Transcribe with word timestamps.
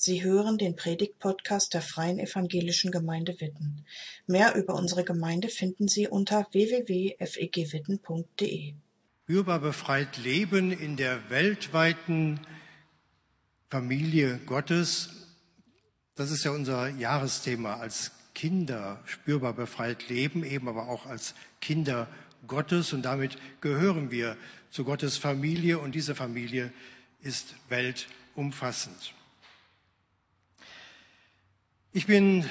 Sie 0.00 0.22
hören 0.22 0.58
den 0.58 0.76
Predigt-Podcast 0.76 1.74
der 1.74 1.82
Freien 1.82 2.20
Evangelischen 2.20 2.92
Gemeinde 2.92 3.40
Witten. 3.40 3.84
Mehr 4.28 4.54
über 4.54 4.76
unsere 4.76 5.02
Gemeinde 5.02 5.48
finden 5.48 5.88
Sie 5.88 6.06
unter 6.06 6.46
www.fegwitten.de. 6.52 8.74
Spürbar 9.24 9.58
befreit 9.58 10.16
leben 10.18 10.70
in 10.70 10.96
der 10.96 11.28
weltweiten 11.30 12.38
Familie 13.68 14.38
Gottes. 14.46 15.08
Das 16.14 16.30
ist 16.30 16.44
ja 16.44 16.52
unser 16.52 16.90
Jahresthema 16.90 17.78
als 17.78 18.12
Kinder 18.34 19.02
spürbar 19.04 19.52
befreit 19.52 20.08
leben, 20.08 20.44
eben 20.44 20.68
aber 20.68 20.88
auch 20.88 21.06
als 21.06 21.34
Kinder 21.60 22.06
Gottes. 22.46 22.92
Und 22.92 23.02
damit 23.02 23.36
gehören 23.60 24.12
wir 24.12 24.36
zu 24.70 24.84
Gottes 24.84 25.16
Familie 25.16 25.80
und 25.80 25.96
diese 25.96 26.14
Familie 26.14 26.72
ist 27.20 27.56
weltumfassend. 27.68 29.17
Ich 31.94 32.06
bin 32.06 32.44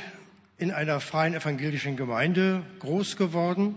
in 0.58 0.72
einer 0.72 1.00
freien 1.00 1.36
evangelischen 1.36 1.96
Gemeinde 1.96 2.64
groß 2.80 3.18
geworden. 3.18 3.76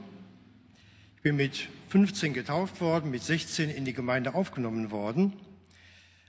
Ich 1.16 1.22
bin 1.22 1.36
mit 1.36 1.68
15 1.90 2.32
getauft 2.32 2.80
worden, 2.80 3.10
mit 3.10 3.22
16 3.22 3.68
in 3.68 3.84
die 3.84 3.92
Gemeinde 3.92 4.34
aufgenommen 4.34 4.90
worden. 4.90 5.34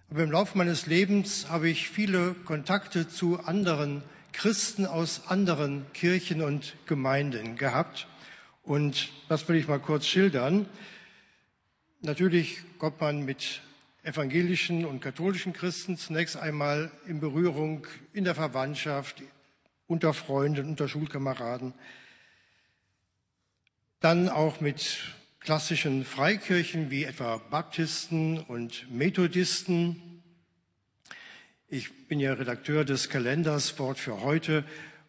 Aber 0.09 0.21
im 0.21 0.31
Laufe 0.31 0.57
meines 0.57 0.85
Lebens 0.85 1.48
habe 1.49 1.70
ich 1.70 1.88
viele 1.88 2.34
Kontakte 2.44 3.07
zu 3.07 3.40
anderen 3.40 4.04
Christen 4.34 4.85
aus 4.85 5.30
anderen 5.30 5.85
Kirchen 5.93 6.41
und 6.41 6.76
Gemeinden 6.85 7.55
gehabt. 7.55 8.07
Und 8.63 9.13
das 9.29 9.48
will 9.48 9.55
ich 9.55 9.70
mal 9.70 9.79
kurz 9.79 10.07
schildern. 10.07 10.66
Natürlich 12.02 12.57
kommt 12.79 12.99
man 12.99 13.23
mit 13.23 13.62
evangelischen 14.04 14.86
und 14.86 15.00
katholischen 15.00 15.54
Christen 15.54 15.98
zunächst 15.98 16.38
einmal 16.38 16.91
in 17.08 17.20
Berührung 17.20 17.86
in 18.14 18.24
der 18.24 18.36
Verwandtschaft, 18.36 19.22
unter 19.88 20.14
Freunden, 20.14 20.70
unter 20.70 20.88
Schulkameraden. 20.88 21.74
Dann 23.99 24.30
auch 24.30 24.60
mit 24.62 24.99
klassischen 25.40 26.05
Freikirchen 26.05 26.90
wie 26.90 27.04
etwa 27.04 27.38
Baptisten 27.38 28.40
und 28.40 28.91
Methodisten. 28.91 30.24
Ich 31.68 32.08
bin 32.08 32.20
ja 32.20 32.34
Redakteur 32.34 32.86
des 32.86 33.10
Kalenders 33.10 33.77
Wort 33.77 33.99
für 33.99 34.21
heute 34.21 34.63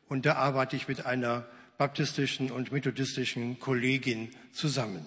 und 0.09 0.27
da 0.27 0.35
arbeite 0.35 0.77
ich 0.77 0.89
mit 0.89 1.07
einer 1.07 1.47
baptistischen 1.79 2.51
und 2.51 2.73
methodistischen 2.73 3.59
Kollegin 3.59 4.31
zusammen. 4.53 5.07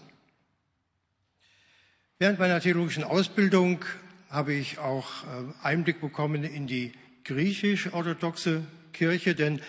Während 2.18 2.40
meiner 2.40 2.62
theologischen 2.62 3.04
Ausbildung 3.04 3.84
habe 4.30 4.54
ich 4.54 4.80
auch 4.80 5.24
äh, 5.24 5.66
Einblick 5.66 6.00
bekommen 6.00 6.46
in 6.46 6.66
die 6.66 6.94
griechisch-orthodoxe 7.26 8.64
Kirche, 8.94 9.36
denn 9.36 9.60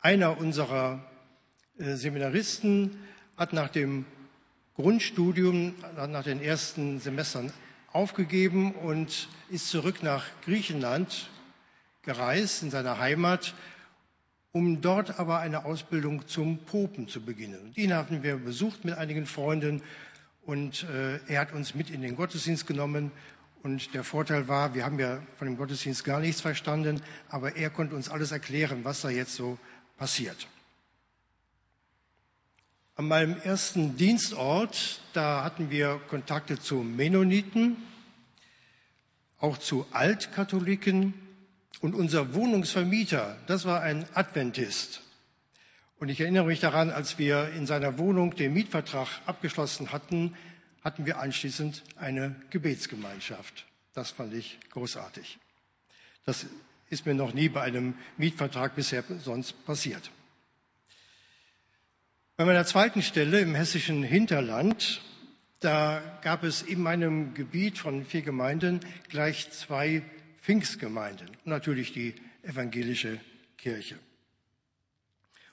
einer 0.00 0.38
unserer 0.38 1.04
äh, 1.78 1.94
Seminaristen 1.96 2.96
hat 3.36 3.52
nach 3.52 3.68
dem 3.68 4.06
Grundstudium, 4.74 5.74
nach 6.08 6.24
den 6.24 6.40
ersten 6.40 6.98
Semestern 6.98 7.52
aufgegeben 7.92 8.72
und 8.72 9.28
ist 9.50 9.68
zurück 9.68 10.02
nach 10.02 10.24
Griechenland 10.46 11.28
gereist, 12.04 12.62
in 12.62 12.70
seiner 12.70 13.00
Heimat, 13.00 13.52
um 14.50 14.80
dort 14.80 15.20
aber 15.20 15.40
eine 15.40 15.66
Ausbildung 15.66 16.26
zum 16.26 16.56
Popen 16.64 17.06
zu 17.06 17.20
beginnen. 17.20 17.74
Den 17.76 17.92
hatten 17.92 18.22
wir 18.22 18.36
besucht 18.36 18.86
mit 18.86 18.96
einigen 18.96 19.26
Freunden 19.26 19.82
und 20.44 20.84
äh, 20.84 21.18
er 21.28 21.40
hat 21.40 21.52
uns 21.52 21.74
mit 21.74 21.90
in 21.90 22.02
den 22.02 22.16
Gottesdienst 22.16 22.66
genommen. 22.66 23.12
Und 23.62 23.94
der 23.94 24.02
Vorteil 24.02 24.48
war, 24.48 24.74
wir 24.74 24.84
haben 24.84 24.98
ja 24.98 25.20
von 25.38 25.46
dem 25.46 25.56
Gottesdienst 25.56 26.02
gar 26.04 26.18
nichts 26.18 26.40
verstanden, 26.40 27.00
aber 27.28 27.56
er 27.56 27.70
konnte 27.70 27.94
uns 27.94 28.08
alles 28.08 28.32
erklären, 28.32 28.84
was 28.84 29.02
da 29.02 29.10
jetzt 29.10 29.36
so 29.36 29.58
passiert. 29.96 30.48
An 32.96 33.06
meinem 33.06 33.40
ersten 33.40 33.96
Dienstort, 33.96 35.00
da 35.12 35.44
hatten 35.44 35.70
wir 35.70 36.00
Kontakte 36.08 36.58
zu 36.58 36.76
Mennoniten, 36.76 37.76
auch 39.38 39.58
zu 39.58 39.86
Altkatholiken 39.92 41.14
und 41.80 41.94
unser 41.94 42.34
Wohnungsvermieter, 42.34 43.36
das 43.46 43.64
war 43.64 43.80
ein 43.80 44.06
Adventist. 44.14 45.01
Und 46.02 46.08
ich 46.08 46.20
erinnere 46.20 46.46
mich 46.46 46.58
daran, 46.58 46.90
als 46.90 47.20
wir 47.20 47.50
in 47.50 47.64
seiner 47.64 47.96
Wohnung 47.96 48.34
den 48.34 48.54
Mietvertrag 48.54 49.06
abgeschlossen 49.24 49.92
hatten, 49.92 50.34
hatten 50.82 51.06
wir 51.06 51.20
anschließend 51.20 51.84
eine 51.94 52.34
Gebetsgemeinschaft. 52.50 53.66
Das 53.94 54.10
fand 54.10 54.34
ich 54.34 54.58
großartig. 54.70 55.38
Das 56.24 56.46
ist 56.90 57.06
mir 57.06 57.14
noch 57.14 57.34
nie 57.34 57.48
bei 57.48 57.60
einem 57.60 57.94
Mietvertrag 58.16 58.74
bisher 58.74 59.04
sonst 59.20 59.64
passiert. 59.64 60.10
Bei 62.36 62.46
meiner 62.46 62.66
zweiten 62.66 63.02
Stelle 63.02 63.38
im 63.38 63.54
hessischen 63.54 64.02
Hinterland, 64.02 65.02
da 65.60 66.02
gab 66.22 66.42
es 66.42 66.62
in 66.62 66.82
meinem 66.82 67.32
Gebiet 67.34 67.78
von 67.78 68.04
vier 68.04 68.22
Gemeinden 68.22 68.80
gleich 69.08 69.52
zwei 69.52 70.02
Pfingstgemeinden 70.40 71.28
natürlich 71.44 71.92
die 71.92 72.16
evangelische 72.42 73.20
Kirche. 73.56 74.00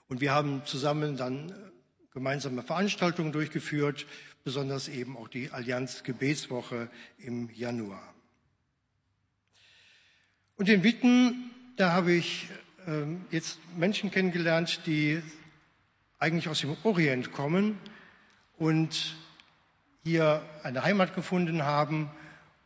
Und 0.09 0.21
wir 0.21 0.33
haben 0.33 0.65
zusammen 0.65 1.17
dann 1.17 1.49
äh, 1.49 1.53
gemeinsame 2.13 2.63
Veranstaltungen 2.63 3.31
durchgeführt, 3.31 4.07
besonders 4.43 4.87
eben 4.87 5.15
auch 5.15 5.27
die 5.27 5.51
Allianz 5.51 6.03
Gebetswoche 6.03 6.89
im 7.19 7.49
Januar. 7.51 8.01
Und 10.57 10.67
in 10.67 10.83
Witten, 10.83 11.51
da 11.77 11.91
habe 11.93 12.11
ich 12.11 12.49
ähm, 12.87 13.25
jetzt 13.29 13.59
Menschen 13.77 14.09
kennengelernt, 14.09 14.81
die 14.87 15.21
eigentlich 16.17 16.49
aus 16.49 16.61
dem 16.61 16.75
Orient 16.83 17.31
kommen 17.31 17.77
und 18.57 19.15
hier 20.03 20.41
eine 20.63 20.83
Heimat 20.83 21.13
gefunden 21.13 21.63
haben. 21.63 22.09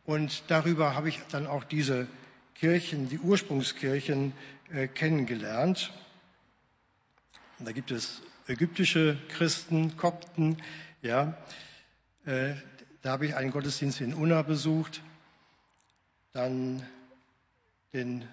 Und 0.06 0.44
darüber 0.48 0.94
habe 0.94 1.10
ich 1.10 1.20
dann 1.30 1.46
auch 1.46 1.62
diese 1.62 2.08
Kirchen, 2.54 3.10
die 3.10 3.18
Ursprungskirchen 3.18 4.32
äh, 4.72 4.88
kennengelernt. 4.88 5.92
Und 7.58 7.66
da 7.68 7.72
gibt 7.72 7.90
es 7.90 8.22
ägyptische 8.48 9.16
Christen, 9.28 9.96
Kopten, 9.96 10.58
ja. 11.02 11.36
Äh, 12.26 12.54
da 13.02 13.12
habe 13.12 13.26
ich 13.26 13.36
einen 13.36 13.50
Gottesdienst 13.50 14.00
in 14.00 14.14
Unna 14.14 14.42
besucht, 14.42 15.02
dann 16.32 16.86
den 17.92 18.24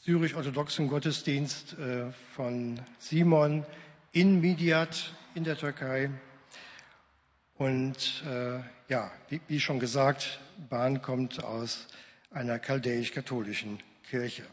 syrisch-orthodoxen 0.00 0.88
Gottesdienst 0.88 1.78
äh, 1.78 2.10
von 2.34 2.80
Simon 2.98 3.66
in 4.12 4.40
Midiat 4.40 5.12
in 5.34 5.44
der 5.44 5.58
Türkei. 5.58 6.10
Und 7.56 8.24
äh, 8.26 8.60
ja, 8.88 9.10
wie, 9.28 9.40
wie 9.46 9.60
schon 9.60 9.78
gesagt, 9.78 10.40
Bahn 10.70 11.02
kommt 11.02 11.44
aus 11.44 11.86
einer 12.30 12.58
chaldäisch-katholischen 12.58 13.80
Kirche, 14.08 14.44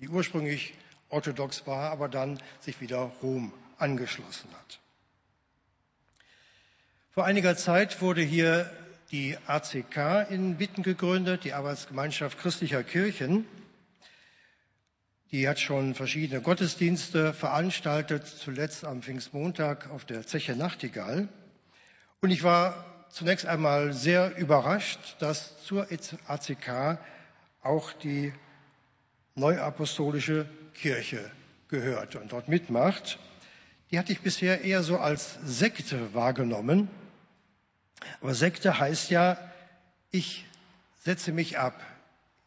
die 0.00 0.08
ursprünglich 0.08 0.74
orthodox 1.08 1.66
war, 1.66 1.90
aber 1.90 2.08
dann 2.08 2.40
sich 2.60 2.80
wieder 2.80 3.12
Rom 3.22 3.52
angeschlossen 3.78 4.48
hat. 4.52 4.80
Vor 7.10 7.24
einiger 7.24 7.56
Zeit 7.56 8.00
wurde 8.02 8.20
hier 8.20 8.70
die 9.10 9.38
ACK 9.46 10.30
in 10.30 10.58
Witten 10.58 10.82
gegründet, 10.82 11.44
die 11.44 11.52
Arbeitsgemeinschaft 11.52 12.38
christlicher 12.38 12.82
Kirchen. 12.82 13.46
Die 15.30 15.48
hat 15.48 15.58
schon 15.58 15.94
verschiedene 15.94 16.40
Gottesdienste 16.40 17.32
veranstaltet, 17.32 18.26
zuletzt 18.26 18.84
am 18.84 19.02
Pfingstmontag 19.02 19.90
auf 19.90 20.04
der 20.04 20.26
Zeche 20.26 20.56
Nachtigall. 20.56 21.28
Und 22.20 22.30
ich 22.30 22.42
war 22.42 22.84
zunächst 23.10 23.46
einmal 23.46 23.92
sehr 23.92 24.36
überrascht, 24.36 25.16
dass 25.20 25.62
zur 25.64 25.86
ACK 26.26 26.98
auch 27.62 27.92
die 27.92 28.32
neuapostolische 29.34 30.46
Kirche 30.76 31.30
gehört 31.68 32.16
und 32.16 32.32
dort 32.32 32.48
mitmacht, 32.48 33.18
die 33.90 33.98
hatte 33.98 34.12
ich 34.12 34.20
bisher 34.20 34.62
eher 34.62 34.82
so 34.82 34.98
als 34.98 35.38
Sekte 35.44 36.14
wahrgenommen. 36.14 36.88
Aber 38.20 38.34
Sekte 38.34 38.78
heißt 38.78 39.10
ja, 39.10 39.38
ich 40.10 40.44
setze 41.04 41.32
mich 41.32 41.58
ab, 41.58 41.80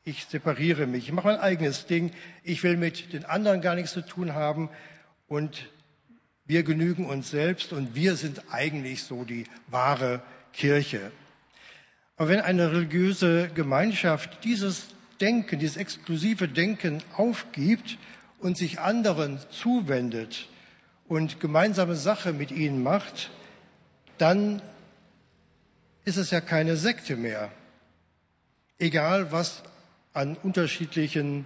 ich 0.03 0.25
separiere 0.25 0.85
mich, 0.85 1.07
ich 1.07 1.13
mache 1.13 1.27
mein 1.27 1.39
eigenes 1.39 1.85
Ding, 1.85 2.11
ich 2.43 2.63
will 2.63 2.77
mit 2.77 3.13
den 3.13 3.25
anderen 3.25 3.61
gar 3.61 3.75
nichts 3.75 3.93
zu 3.93 4.01
tun 4.01 4.33
haben 4.33 4.69
und 5.27 5.69
wir 6.45 6.63
genügen 6.63 7.05
uns 7.05 7.29
selbst 7.29 7.73
und 7.73 7.95
wir 7.95 8.15
sind 8.15 8.41
eigentlich 8.51 9.03
so 9.03 9.23
die 9.23 9.45
wahre 9.67 10.21
Kirche. 10.51 11.11
Aber 12.17 12.29
wenn 12.29 12.41
eine 12.41 12.71
religiöse 12.71 13.49
Gemeinschaft 13.53 14.43
dieses 14.43 14.87
Denken, 15.21 15.59
dieses 15.59 15.77
exklusive 15.77 16.47
Denken 16.47 17.03
aufgibt 17.15 17.97
und 18.39 18.57
sich 18.57 18.79
anderen 18.79 19.39
zuwendet 19.49 20.47
und 21.07 21.39
gemeinsame 21.39 21.95
Sache 21.95 22.33
mit 22.33 22.51
ihnen 22.51 22.83
macht, 22.83 23.29
dann 24.17 24.61
ist 26.05 26.17
es 26.17 26.31
ja 26.31 26.41
keine 26.41 26.77
Sekte 26.77 27.15
mehr. 27.15 27.51
Egal, 28.77 29.31
was 29.31 29.63
an 30.13 30.37
unterschiedlichen 30.41 31.45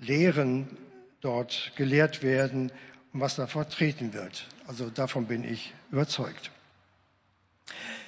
Lehren 0.00 0.76
dort 1.20 1.72
gelehrt 1.76 2.22
werden 2.22 2.72
und 3.12 3.20
was 3.20 3.36
da 3.36 3.46
vertreten 3.46 4.12
wird. 4.12 4.46
Also 4.66 4.90
davon 4.90 5.26
bin 5.26 5.44
ich 5.44 5.72
überzeugt. 5.90 6.50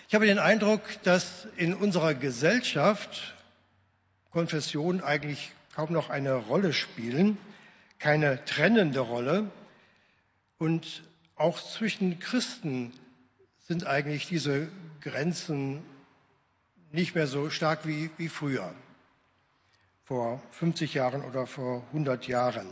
Ich 0.09 0.15
habe 0.15 0.27
den 0.27 0.39
Eindruck, 0.39 0.83
dass 1.03 1.47
in 1.57 1.75
unserer 1.75 2.15
Gesellschaft 2.15 3.35
Konfessionen 4.31 5.01
eigentlich 5.01 5.53
kaum 5.75 5.93
noch 5.93 6.11
eine 6.11 6.35
Rolle 6.35 6.73
spielen, 6.73 7.39
keine 7.99 8.45
trennende 8.45 9.01
Rolle. 9.01 9.51
Und 10.59 11.03
auch 11.37 11.61
zwischen 11.61 12.19
Christen 12.19 12.93
sind 13.67 13.87
eigentlich 13.87 14.29
diese 14.29 14.69
Grenzen 15.01 15.83
nicht 16.93 17.15
mehr 17.15 17.27
so 17.27 17.51
stark 17.51 17.87
wie, 17.87 18.11
wie 18.19 18.29
früher, 18.29 18.73
vor 20.05 20.43
50 20.53 20.95
Jahren 20.95 21.23
oder 21.23 21.47
vor 21.47 21.83
100 21.89 22.27
Jahren. 22.29 22.67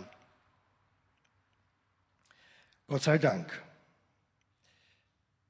Gott 2.86 3.02
sei 3.02 3.18
Dank. 3.18 3.62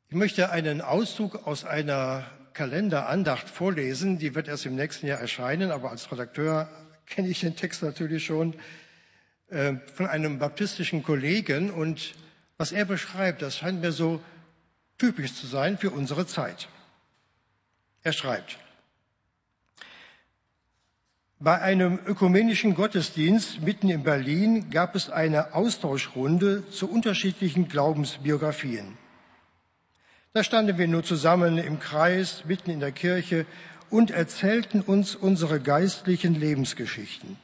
Ich 0.09 0.17
möchte 0.17 0.51
einen 0.51 0.81
Auszug 0.81 1.47
aus 1.47 1.65
einer 1.65 2.25
Kalenderandacht 2.53 3.49
vorlesen. 3.49 4.19
Die 4.19 4.35
wird 4.35 4.49
erst 4.49 4.67
im 4.67 4.77
nächsten 4.77 5.07
Jahr 5.07 5.19
erscheinen, 5.19 5.71
aber 5.71 5.91
als 5.91 6.11
Redakteur 6.13 6.69
kenne 7.07 7.29
ich 7.29 7.41
den 7.41 7.57
Text 7.57 7.83
natürlich 7.83 8.25
schon 8.25 8.55
äh, 9.53 9.75
von 9.95 10.07
einem 10.07 10.39
baptistischen 10.39 11.03
Kollegen. 11.03 11.71
Und 11.71 12.15
was 12.57 12.73
er 12.73 12.85
beschreibt, 12.85 13.43
das 13.43 13.59
scheint 13.59 13.81
mir 13.81 13.93
so 13.93 14.21
typisch 14.99 15.35
zu 15.35 15.47
sein 15.47 15.79
für 15.79 15.91
unsere 15.91 16.27
Zeit. 16.27 16.69
Er 18.03 18.13
schreibt, 18.13 18.59
bei 21.39 21.61
einem 21.61 21.99
ökumenischen 22.07 22.75
Gottesdienst 22.75 23.63
mitten 23.63 23.89
in 23.89 24.05
Berlin 24.05 24.71
gab 24.71 24.95
es 24.95 25.11
eine 25.11 25.55
Austauschrunde 25.55 26.69
zu 26.71 26.89
unterschiedlichen 26.89 27.69
Glaubensbiografien. 27.69 28.97
Da 30.33 30.45
standen 30.45 30.79
wir 30.79 30.89
nur 30.89 31.03
zusammen 31.03 31.59
im 31.59 31.79
Kreis 31.79 32.45
mitten 32.47 32.71
in 32.71 32.81
der 32.81 32.93
Kirche 32.93 33.45
und 33.91 34.11
erzählten 34.11 34.81
uns 34.81 35.15
unsere 35.15 35.61
geistlichen 35.61 36.35
Lebensgeschichten. 36.35 37.37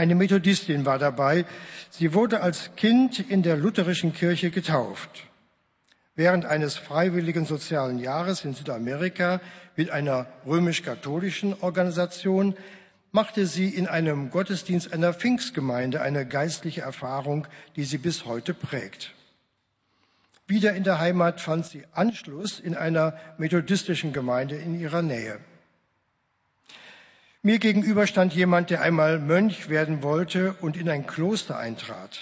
Eine 0.00 0.14
Methodistin 0.14 0.86
war 0.86 0.98
dabei. 0.98 1.44
Sie 1.90 2.14
wurde 2.14 2.40
als 2.40 2.70
Kind 2.74 3.20
in 3.20 3.42
der 3.42 3.58
lutherischen 3.58 4.14
Kirche 4.14 4.50
getauft. 4.50 5.26
Während 6.14 6.46
eines 6.46 6.78
freiwilligen 6.78 7.44
sozialen 7.44 7.98
Jahres 7.98 8.46
in 8.46 8.54
Südamerika 8.54 9.42
mit 9.76 9.90
einer 9.90 10.24
römisch-katholischen 10.46 11.52
Organisation 11.60 12.56
machte 13.12 13.44
sie 13.44 13.68
in 13.68 13.86
einem 13.86 14.30
Gottesdienst 14.30 14.90
einer 14.94 15.12
Pfingstgemeinde 15.12 16.00
eine 16.00 16.24
geistliche 16.24 16.80
Erfahrung, 16.80 17.46
die 17.76 17.84
sie 17.84 17.98
bis 17.98 18.24
heute 18.24 18.54
prägt. 18.54 19.12
Wieder 20.46 20.72
in 20.72 20.84
der 20.84 20.98
Heimat 20.98 21.42
fand 21.42 21.66
sie 21.66 21.84
Anschluss 21.92 22.58
in 22.58 22.74
einer 22.74 23.18
methodistischen 23.36 24.14
Gemeinde 24.14 24.56
in 24.56 24.80
ihrer 24.80 25.02
Nähe. 25.02 25.40
Mir 27.42 27.58
gegenüber 27.58 28.06
stand 28.06 28.34
jemand, 28.34 28.68
der 28.68 28.82
einmal 28.82 29.18
Mönch 29.18 29.70
werden 29.70 30.02
wollte 30.02 30.52
und 30.60 30.76
in 30.76 30.90
ein 30.90 31.06
Kloster 31.06 31.56
eintrat. 31.56 32.20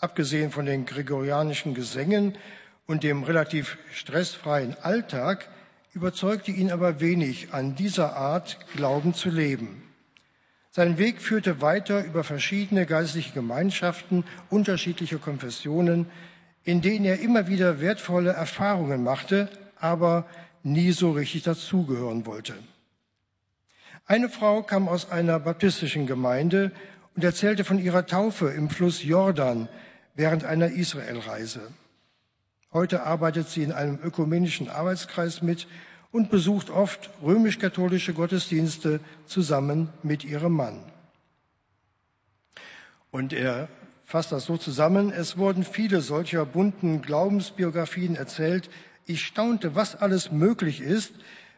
Abgesehen 0.00 0.50
von 0.50 0.66
den 0.66 0.86
gregorianischen 0.86 1.72
Gesängen 1.72 2.36
und 2.86 3.04
dem 3.04 3.22
relativ 3.22 3.78
stressfreien 3.92 4.76
Alltag 4.82 5.48
überzeugte 5.94 6.50
ihn 6.50 6.72
aber 6.72 6.98
wenig, 6.98 7.54
an 7.54 7.76
dieser 7.76 8.16
Art 8.16 8.58
Glauben 8.74 9.14
zu 9.14 9.30
leben. 9.30 9.84
Sein 10.72 10.98
Weg 10.98 11.22
führte 11.22 11.60
weiter 11.60 12.04
über 12.04 12.24
verschiedene 12.24 12.86
geistliche 12.86 13.32
Gemeinschaften 13.34 14.24
unterschiedlicher 14.50 15.18
Konfessionen, 15.18 16.06
in 16.64 16.82
denen 16.82 17.04
er 17.04 17.20
immer 17.20 17.46
wieder 17.46 17.80
wertvolle 17.80 18.30
Erfahrungen 18.30 19.04
machte, 19.04 19.48
aber 19.76 20.26
nie 20.64 20.90
so 20.90 21.12
richtig 21.12 21.44
dazugehören 21.44 22.26
wollte. 22.26 22.54
Eine 24.10 24.30
Frau 24.30 24.62
kam 24.62 24.88
aus 24.88 25.10
einer 25.10 25.38
baptistischen 25.38 26.06
Gemeinde 26.06 26.72
und 27.14 27.24
erzählte 27.24 27.62
von 27.62 27.78
ihrer 27.78 28.06
Taufe 28.06 28.48
im 28.48 28.70
Fluss 28.70 29.04
Jordan 29.04 29.68
während 30.14 30.44
einer 30.44 30.68
Israelreise. 30.70 31.60
Heute 32.72 33.02
arbeitet 33.02 33.50
sie 33.50 33.62
in 33.62 33.70
einem 33.70 33.98
ökumenischen 34.02 34.70
Arbeitskreis 34.70 35.42
mit 35.42 35.66
und 36.10 36.30
besucht 36.30 36.70
oft 36.70 37.10
römisch-katholische 37.22 38.14
Gottesdienste 38.14 39.00
zusammen 39.26 39.90
mit 40.02 40.24
ihrem 40.24 40.54
Mann. 40.54 40.82
Und 43.10 43.34
er 43.34 43.68
fasst 44.06 44.32
das 44.32 44.46
so 44.46 44.56
zusammen, 44.56 45.12
es 45.12 45.36
wurden 45.36 45.64
viele 45.64 46.00
solcher 46.00 46.46
bunten 46.46 47.02
Glaubensbiografien 47.02 48.16
erzählt. 48.16 48.70
Ich 49.04 49.26
staunte, 49.26 49.74
was 49.74 49.96
alles 49.96 50.32
möglich 50.32 50.80
ist, 50.80 51.12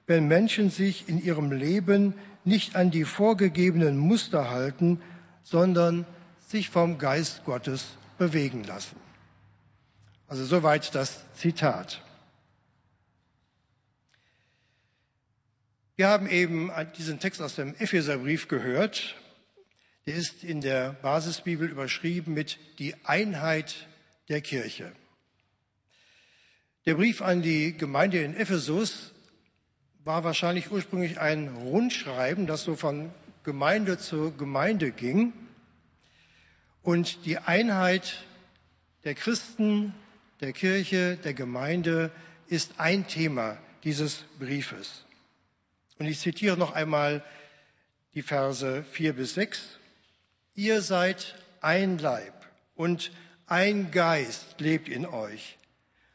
wenn 0.07 0.27
Menschen 0.29 0.71
sich 0.71 1.09
in 1.09 1.23
ihrem 1.23 1.53
Leben 1.53 2.15
nicht 2.45 2.77
an 2.77 2.91
die 2.91 3.05
vorgegebenen 3.05 3.97
Muster 3.97 4.51
halten, 4.51 5.01
sondern 5.43 6.07
sich 6.47 6.69
vom 6.69 6.99
Geist 6.99 7.45
Gottes 7.45 7.97
bewegen 8.19 8.65
lassen. 8.65 8.97
Also 10.27 10.45
soweit 10.45 10.95
das 10.95 11.25
Zitat. 11.35 12.03
Wir 15.97 16.09
haben 16.09 16.29
eben 16.29 16.71
diesen 16.97 17.21
Text 17.21 17.43
aus 17.43 17.57
dem 17.57 17.75
Epheserbrief 17.75 18.49
gehört. 18.49 19.17
Der 20.07 20.15
ist 20.15 20.45
in 20.45 20.61
der 20.61 20.95
Basisbibel 20.95 21.69
überschrieben 21.69 22.33
mit 22.33 22.59
die 22.79 22.95
Einheit 23.05 23.87
der 24.29 24.41
Kirche. 24.41 24.93
Der 26.87 26.95
Brief 26.95 27.21
an 27.21 27.43
die 27.43 27.77
Gemeinde 27.77 28.23
in 28.23 28.35
Ephesus 28.35 29.13
war 30.05 30.25
wahrscheinlich 30.25 30.71
ursprünglich 30.71 31.21
ein 31.21 31.49
Rundschreiben, 31.49 32.47
das 32.47 32.65
so 32.65 32.75
von 32.75 33.11
Gemeinde 33.45 33.99
zu 33.99 34.33
Gemeinde 34.33 34.91
ging. 34.91 35.33
Und 36.83 37.27
die 37.27 37.39
Einheit 37.39 38.25
der 39.05 39.15
Christen 39.15 39.95
der 40.41 40.53
Kirche, 40.53 41.17
der 41.17 41.35
Gemeinde 41.35 42.11
ist 42.49 42.75
ein 42.79 43.07
Thema 43.07 43.59
dieses 43.85 44.25
Briefes. 44.39 45.05
Und 45.99 46.07
ich 46.07 46.19
zitiere 46.19 46.57
noch 46.57 46.73
einmal 46.73 47.23
die 48.15 48.23
Verse 48.23 48.83
vier 48.91 49.13
bis 49.13 49.35
sechs. 49.35 49.79
Ihr 50.55 50.81
seid 50.81 51.35
ein 51.61 51.99
Leib 51.99 52.35
und 52.75 53.13
ein 53.47 53.91
Geist 53.91 54.61
lebt 54.61 54.89
in 54.89 55.05
euch. 55.05 55.59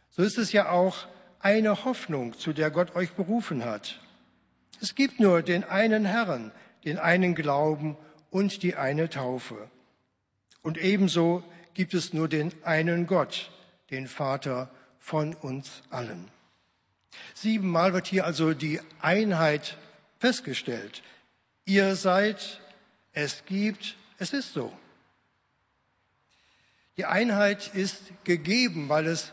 So 0.10 0.24
ist 0.24 0.38
es 0.38 0.52
ja 0.52 0.70
auch 0.70 1.08
eine 1.46 1.86
Hoffnung, 1.86 2.34
zu 2.40 2.54
der 2.54 2.72
Gott 2.72 2.96
euch 2.96 3.12
berufen 3.12 3.66
hat. 3.66 4.02
Es 4.82 4.96
gibt 4.96 5.20
nur 5.20 5.44
den 5.44 5.64
einen 5.64 6.04
Herrn, 6.04 6.52
den 6.86 6.98
einen 6.98 7.36
Glauben 7.36 7.98
und 8.32 8.64
die 8.64 8.76
eine 8.76 9.12
Taufe. 9.12 9.70
Und 10.64 10.80
ebenso 10.80 11.44
gibt 11.76 11.94
es 11.94 12.14
nur 12.14 12.28
den 12.28 12.52
einen 12.64 13.06
Gott, 13.06 13.52
den 13.92 14.08
Vater 14.08 14.72
von 14.98 15.36
uns 15.36 15.84
allen. 15.92 16.32
Siebenmal 17.36 17.94
wird 17.94 18.08
hier 18.08 18.26
also 18.26 18.56
die 18.56 18.82
Einheit 19.00 19.78
festgestellt. 20.18 21.04
Ihr 21.66 21.96
seid, 21.96 22.60
es 23.14 23.46
gibt, 23.46 23.98
es 24.18 24.34
ist 24.34 24.54
so. 24.54 24.74
Die 26.98 27.06
Einheit 27.06 27.76
ist 27.76 28.02
gegeben, 28.24 28.90
weil 28.90 29.06
es 29.06 29.32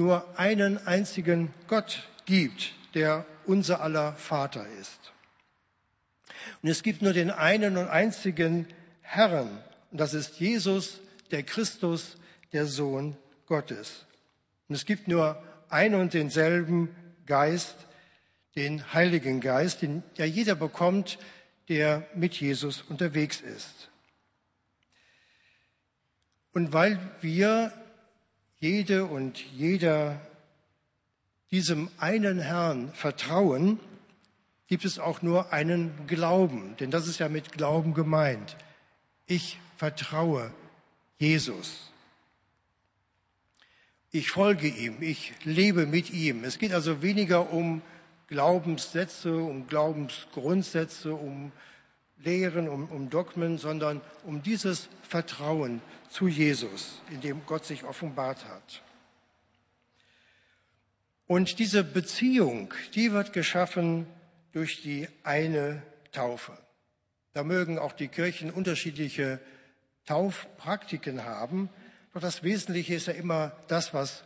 nur 0.00 0.38
einen 0.38 0.78
einzigen 0.86 1.52
Gott 1.66 2.08
gibt, 2.24 2.72
der 2.94 3.26
unser 3.44 3.82
aller 3.82 4.14
Vater 4.14 4.66
ist. 4.80 5.12
Und 6.62 6.70
es 6.70 6.82
gibt 6.82 7.02
nur 7.02 7.12
den 7.12 7.30
einen 7.30 7.76
und 7.76 7.86
einzigen 7.86 8.66
Herrn, 9.02 9.62
und 9.90 10.00
das 10.00 10.14
ist 10.14 10.40
Jesus, 10.40 11.00
der 11.32 11.42
Christus, 11.42 12.16
der 12.54 12.64
Sohn 12.64 13.14
Gottes. 13.44 14.06
Und 14.70 14.74
es 14.74 14.86
gibt 14.86 15.06
nur 15.06 15.42
einen 15.68 16.00
und 16.00 16.14
denselben 16.14 16.88
Geist, 17.26 17.76
den 18.56 18.94
Heiligen 18.94 19.42
Geist, 19.42 19.82
den 19.82 20.02
ja 20.16 20.24
jeder 20.24 20.54
bekommt, 20.54 21.18
der 21.68 22.06
mit 22.14 22.40
Jesus 22.40 22.80
unterwegs 22.88 23.42
ist. 23.42 23.90
Und 26.54 26.72
weil 26.72 26.98
wir 27.20 27.70
jede 28.60 29.06
und 29.06 29.42
jeder 29.52 30.20
diesem 31.50 31.90
einen 31.98 32.38
Herrn 32.38 32.92
vertrauen, 32.92 33.80
gibt 34.68 34.84
es 34.84 34.98
auch 35.00 35.22
nur 35.22 35.52
einen 35.52 36.06
Glauben, 36.06 36.76
denn 36.78 36.92
das 36.92 37.08
ist 37.08 37.18
ja 37.18 37.28
mit 37.28 37.52
Glauben 37.52 37.92
gemeint. 37.92 38.56
Ich 39.26 39.58
vertraue 39.76 40.52
Jesus. 41.18 41.90
Ich 44.12 44.30
folge 44.30 44.68
ihm, 44.68 45.02
ich 45.02 45.32
lebe 45.44 45.86
mit 45.86 46.10
ihm. 46.10 46.44
Es 46.44 46.58
geht 46.58 46.72
also 46.72 47.02
weniger 47.02 47.52
um 47.52 47.82
Glaubenssätze, 48.28 49.36
um 49.36 49.66
Glaubensgrundsätze, 49.66 51.14
um 51.14 51.52
Lehren, 52.22 52.68
um, 52.68 52.86
um 52.88 53.10
Dogmen, 53.10 53.58
sondern 53.58 54.00
um 54.24 54.42
dieses 54.42 54.88
Vertrauen 55.02 55.80
zu 56.08 56.28
Jesus, 56.28 57.00
in 57.10 57.20
dem 57.20 57.46
Gott 57.46 57.64
sich 57.64 57.84
offenbart 57.84 58.44
hat. 58.46 58.82
Und 61.26 61.58
diese 61.58 61.84
Beziehung, 61.84 62.74
die 62.94 63.12
wird 63.12 63.32
geschaffen 63.32 64.06
durch 64.52 64.82
die 64.82 65.08
eine 65.22 65.82
Taufe. 66.12 66.58
Da 67.32 67.44
mögen 67.44 67.78
auch 67.78 67.92
die 67.92 68.08
Kirchen 68.08 68.50
unterschiedliche 68.50 69.40
Taufpraktiken 70.06 71.24
haben, 71.24 71.70
doch 72.12 72.20
das 72.20 72.42
Wesentliche 72.42 72.94
ist 72.94 73.06
ja 73.06 73.12
immer 73.12 73.52
das, 73.68 73.94
was 73.94 74.24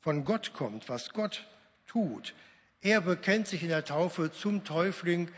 von 0.00 0.26
Gott 0.26 0.52
kommt, 0.52 0.90
was 0.90 1.14
Gott 1.14 1.46
tut. 1.86 2.34
Er 2.82 3.00
bekennt 3.00 3.48
sich 3.48 3.62
in 3.62 3.70
der 3.70 3.86
Taufe 3.86 4.30
zum 4.30 4.64
Täufling, 4.64 5.30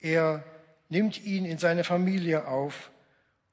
er 0.00 0.44
nimmt 0.90 1.24
ihn 1.24 1.46
in 1.46 1.58
seine 1.58 1.84
Familie 1.84 2.46
auf 2.46 2.90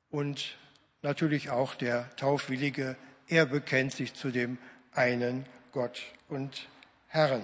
und 0.10 0.58
natürlich 1.02 1.50
auch 1.50 1.76
der 1.76 2.14
Taufwillige, 2.18 2.98
er 3.28 3.46
bekennt 3.46 3.94
sich 3.94 4.14
zu 4.14 4.32
dem 4.32 4.58
einen 4.94 5.46
Gott 5.72 6.02
und 6.28 6.68
Herrn. 7.08 7.44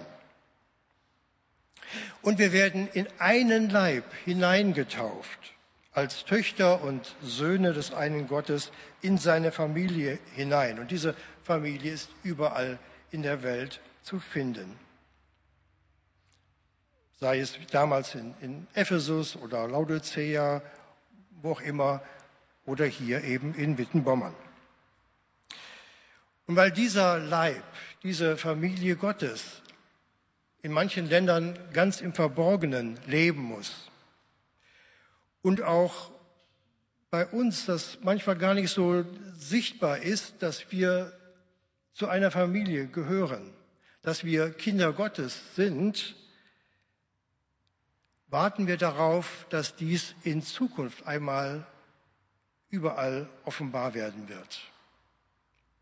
Und 2.21 2.39
wir 2.39 2.51
werden 2.51 2.89
in 2.93 3.07
einen 3.19 3.69
Leib 3.69 4.05
hineingetauft, 4.25 5.53
als 5.91 6.25
Töchter 6.25 6.81
und 6.83 7.15
Söhne 7.21 7.73
des 7.73 7.93
einen 7.93 8.27
Gottes 8.27 8.71
in 9.01 9.17
seine 9.17 9.51
Familie 9.51 10.17
hinein. 10.35 10.79
Und 10.79 10.89
diese 10.89 11.15
Familie 11.43 11.91
ist 11.91 12.09
überall 12.23 12.79
in 13.12 13.21
der 13.21 13.43
Welt 13.43 13.79
zu 14.01 14.19
finden. 14.19 14.79
Sei 17.24 17.39
es 17.39 17.58
damals 17.72 18.15
in, 18.15 18.34
in 18.42 18.68
Ephesus 18.74 19.38
oder 19.38 19.65
Laodicea, 19.65 20.62
wo 21.42 21.51
auch 21.51 21.62
immer, 21.62 22.03
oder 22.65 22.86
hier 22.86 23.24
eben 23.24 23.56
in 23.56 23.77
Wittenbommern. 23.77 24.36
Und 26.48 26.58
weil 26.58 26.70
dieser 26.70 27.20
Leib, 27.20 27.63
diese 28.03 28.36
Familie 28.36 28.98
Gottes 28.98 29.62
in 30.63 30.74
manchen 30.74 31.08
Ländern 31.08 31.58
ganz 31.72 32.01
im 32.01 32.13
Verborgenen 32.13 33.00
leben 33.08 33.42
muss 33.42 33.89
und 35.44 35.62
auch 35.62 36.12
bei 37.10 37.25
uns 37.25 37.65
das 37.65 38.00
manchmal 38.01 38.36
gar 38.36 38.53
nicht 38.53 38.70
so 38.70 39.06
sichtbar 39.38 40.00
ist, 40.00 40.44
dass 40.44 40.70
wir 40.74 41.18
zu 41.94 42.10
einer 42.10 42.32
Familie 42.32 42.88
gehören, 42.88 43.53
dass 44.01 44.25
wir 44.25 44.50
Kinder 44.50 44.92
Gottes 44.92 45.56
sind, 45.56 46.18
warten 48.33 48.65
wir 48.65 48.77
darauf, 48.77 49.45
dass 49.51 49.75
dies 49.75 50.15
in 50.23 50.41
Zukunft 50.41 51.05
einmal 51.05 51.67
überall 52.71 53.29
offenbar 53.45 53.93
werden 53.93 54.27
wird. 54.27 54.61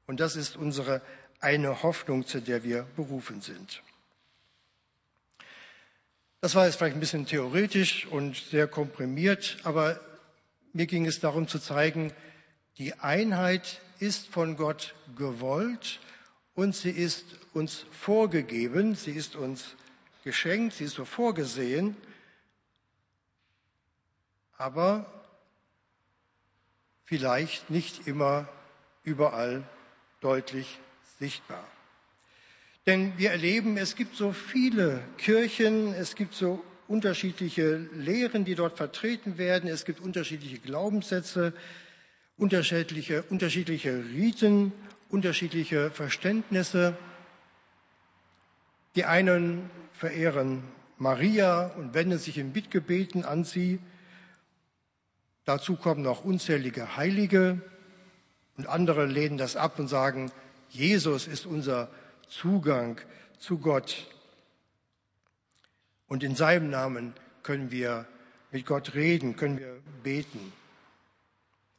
Und 0.06 0.20
das 0.20 0.36
ist 0.36 0.58
unsere 0.58 1.02
eine 1.40 1.82
Hoffnung, 1.82 2.28
zu 2.28 2.42
der 2.42 2.66
wir 2.66 2.86
berufen 2.98 3.40
sind. 3.40 3.82
Das 6.42 6.54
war 6.54 6.66
jetzt 6.66 6.76
vielleicht 6.76 6.98
ein 6.98 7.00
bisschen 7.00 7.26
theoretisch 7.26 8.06
und 8.08 8.36
sehr 8.36 8.68
komprimiert, 8.68 9.58
aber 9.64 10.02
mir 10.74 10.88
ging 10.88 11.06
es 11.06 11.22
darum 11.22 11.48
zu 11.48 11.58
zeigen, 11.58 12.12
die 12.78 12.94
Einheit 12.96 13.80
ist 14.00 14.28
von 14.28 14.58
Gott 14.58 14.94
gewollt 15.16 16.02
und 16.54 16.76
sie 16.76 16.92
ist 16.92 17.26
uns 17.54 17.86
vorgegeben, 17.92 18.96
sie 18.96 19.12
ist 19.12 19.38
uns 19.38 19.76
geschenkt, 20.26 20.76
sie 20.76 20.84
ist 20.84 20.96
so 20.96 21.06
vorgesehen, 21.06 21.96
aber 24.62 25.06
vielleicht 27.04 27.70
nicht 27.72 28.08
immer 28.08 28.48
überall 29.04 29.64
deutlich 30.22 30.80
sichtbar. 31.20 31.68
Denn 32.86 33.18
wir 33.18 33.32
erleben, 33.32 33.78
es 33.78 33.96
gibt 33.96 34.16
so 34.16 34.32
viele 34.32 35.02
Kirchen, 35.18 35.94
es 35.94 36.16
gibt 36.16 36.34
so 36.34 36.64
unterschiedliche 36.88 37.78
Lehren, 37.94 38.46
die 38.46 38.56
dort 38.56 38.78
vertreten 38.78 39.38
werden, 39.38 39.70
es 39.70 39.84
gibt 39.84 40.00
unterschiedliche 40.00 40.60
Glaubenssätze, 40.60 41.54
unterschiedliche, 42.38 43.24
unterschiedliche 43.24 44.04
Riten, 44.14 44.74
unterschiedliche 45.10 45.90
Verständnisse. 45.92 46.98
Die 48.96 49.06
einen 49.06 49.70
verehren 49.92 50.64
Maria 50.98 51.68
und 51.78 51.94
wenden 51.94 52.20
sich 52.20 52.38
in 52.38 52.54
Bittgebeten 52.54 53.26
an 53.26 53.44
sie. 53.44 53.80
Dazu 55.46 55.76
kommen 55.76 56.04
noch 56.04 56.24
unzählige 56.24 56.96
Heilige 56.98 57.62
und 58.58 58.68
andere 58.68 59.06
lehnen 59.06 59.38
das 59.38 59.56
ab 59.56 59.80
und 59.80 59.88
sagen, 59.88 60.32
Jesus 60.70 61.28
ist 61.28 61.46
unser 61.46 61.90
Zugang 62.30 63.02
zu 63.40 63.58
Gott. 63.58 64.08
Und 66.08 66.24
in 66.24 66.36
seinem 66.36 66.70
Namen 66.70 67.14
können 67.44 67.72
wir 67.72 68.06
mit 68.52 68.66
Gott 68.66 68.94
reden, 68.94 69.36
können 69.36 69.58
wir 69.58 69.80
beten. 70.04 70.54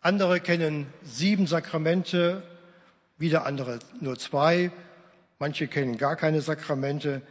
Andere 0.00 0.40
kennen 0.40 0.86
sieben 1.04 1.46
Sakramente, 1.46 2.42
wieder 3.18 3.46
andere 3.46 3.78
nur 4.00 4.18
zwei. 4.18 4.72
Manche 5.38 5.68
kennen 5.68 5.98
gar 5.98 6.16
keine 6.16 6.40
Sakramente. 6.40 7.22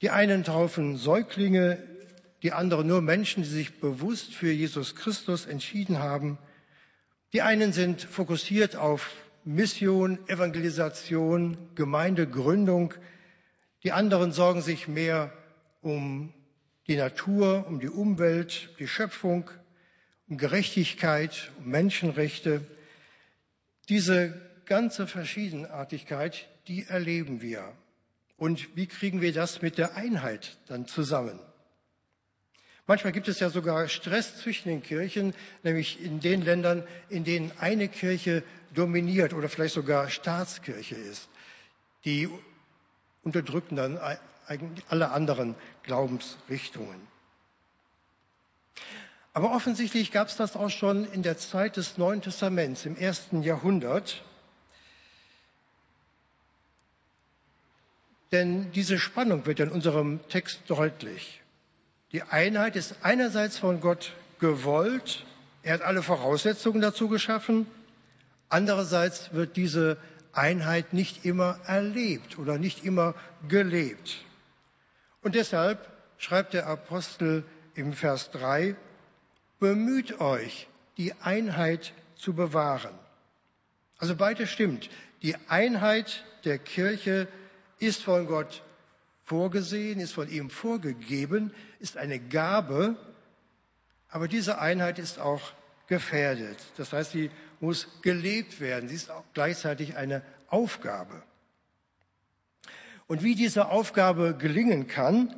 Die 0.00 0.10
einen 0.10 0.44
taufen 0.44 0.96
Säuglinge, 0.96 1.78
die 2.42 2.52
anderen 2.52 2.86
nur 2.86 3.02
Menschen, 3.02 3.42
die 3.42 3.48
sich 3.48 3.80
bewusst 3.80 4.34
für 4.34 4.50
Jesus 4.50 4.94
Christus 4.94 5.46
entschieden 5.46 5.98
haben. 5.98 6.38
Die 7.32 7.42
einen 7.42 7.72
sind 7.72 8.02
fokussiert 8.02 8.76
auf 8.76 9.10
Mission, 9.44 10.18
Evangelisation, 10.28 11.56
Gemeindegründung. 11.74 12.94
Die 13.82 13.92
anderen 13.92 14.32
sorgen 14.32 14.62
sich 14.62 14.88
mehr 14.88 15.32
um 15.80 16.32
die 16.86 16.96
Natur, 16.96 17.66
um 17.68 17.80
die 17.80 17.88
Umwelt, 17.88 18.70
die 18.78 18.88
Schöpfung, 18.88 19.50
um 20.28 20.38
Gerechtigkeit, 20.38 21.52
um 21.58 21.70
Menschenrechte. 21.70 22.66
Diese 23.88 24.40
ganze 24.64 25.06
Verschiedenartigkeit, 25.06 26.48
die 26.68 26.86
erleben 26.86 27.42
wir. 27.42 27.72
Und 28.36 28.76
wie 28.76 28.86
kriegen 28.86 29.20
wir 29.20 29.32
das 29.32 29.62
mit 29.62 29.78
der 29.78 29.96
Einheit 29.96 30.58
dann 30.68 30.86
zusammen? 30.86 31.38
Manchmal 32.86 33.12
gibt 33.12 33.28
es 33.28 33.40
ja 33.40 33.50
sogar 33.50 33.88
Stress 33.88 34.36
zwischen 34.38 34.68
den 34.68 34.82
Kirchen, 34.82 35.34
nämlich 35.62 36.02
in 36.02 36.20
den 36.20 36.42
Ländern, 36.42 36.82
in 37.08 37.24
denen 37.24 37.52
eine 37.58 37.88
Kirche 37.88 38.42
dominiert 38.74 39.32
oder 39.32 39.48
vielleicht 39.48 39.74
sogar 39.74 40.10
Staatskirche 40.10 40.96
ist. 40.96 41.28
Die 42.04 42.28
unterdrücken 43.22 43.76
dann 43.76 43.98
eigentlich 44.46 44.84
alle 44.88 45.10
anderen 45.10 45.54
Glaubensrichtungen. 45.82 47.10
Aber 49.32 49.52
offensichtlich 49.54 50.10
gab 50.10 50.28
es 50.28 50.36
das 50.36 50.56
auch 50.56 50.70
schon 50.70 51.04
in 51.12 51.22
der 51.22 51.38
Zeit 51.38 51.76
des 51.76 51.98
Neuen 51.98 52.20
Testaments, 52.20 52.84
im 52.84 52.96
ersten 52.96 53.42
Jahrhundert. 53.42 54.24
Denn 58.32 58.72
diese 58.72 58.98
Spannung 58.98 59.46
wird 59.46 59.60
in 59.60 59.70
unserem 59.70 60.20
Text 60.28 60.62
deutlich. 60.66 61.40
Die 62.12 62.22
Einheit 62.22 62.74
ist 62.74 62.96
einerseits 63.02 63.58
von 63.58 63.80
Gott 63.80 64.12
gewollt, 64.40 65.24
er 65.62 65.74
hat 65.74 65.82
alle 65.82 66.02
Voraussetzungen 66.02 66.80
dazu 66.80 67.08
geschaffen, 67.08 67.66
andererseits 68.48 69.32
wird 69.32 69.56
diese 69.56 69.96
Einheit 70.32 70.92
nicht 70.92 71.24
immer 71.24 71.58
erlebt 71.66 72.38
oder 72.38 72.58
nicht 72.58 72.84
immer 72.84 73.14
gelebt. 73.48 74.24
Und 75.22 75.34
deshalb 75.34 75.88
schreibt 76.18 76.54
der 76.54 76.66
Apostel 76.66 77.44
im 77.74 77.92
Vers 77.92 78.30
3, 78.32 78.74
bemüht 79.60 80.20
euch, 80.20 80.66
die 80.96 81.12
Einheit 81.20 81.92
zu 82.16 82.34
bewahren. 82.34 82.94
Also 83.98 84.16
beides 84.16 84.50
stimmt. 84.50 84.90
Die 85.22 85.36
Einheit 85.48 86.24
der 86.44 86.58
Kirche 86.58 87.28
ist 87.78 88.02
von 88.02 88.26
Gott 88.26 88.62
vorgesehen, 89.30 90.00
ist 90.00 90.14
von 90.14 90.28
ihm 90.28 90.50
vorgegeben, 90.50 91.54
ist 91.78 91.96
eine 91.96 92.18
Gabe, 92.18 92.96
aber 94.08 94.26
diese 94.26 94.60
Einheit 94.60 94.98
ist 94.98 95.20
auch 95.20 95.52
gefährdet. 95.86 96.58
Das 96.76 96.92
heißt, 96.92 97.12
sie 97.12 97.30
muss 97.60 97.86
gelebt 98.02 98.58
werden. 98.58 98.88
Sie 98.88 98.96
ist 98.96 99.08
auch 99.08 99.22
gleichzeitig 99.32 99.96
eine 99.96 100.22
Aufgabe. 100.48 101.22
Und 103.06 103.22
wie 103.22 103.36
diese 103.36 103.68
Aufgabe 103.68 104.36
gelingen 104.36 104.88
kann, 104.88 105.32